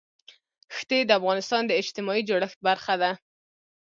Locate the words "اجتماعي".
1.81-2.21